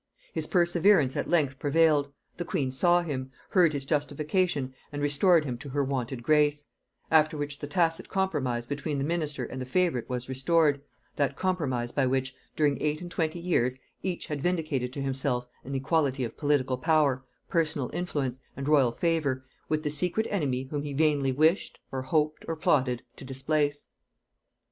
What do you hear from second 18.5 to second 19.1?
and royal